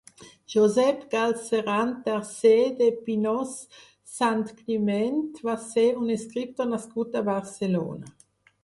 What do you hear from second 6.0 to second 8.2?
un escriptor nascut a Barcelona.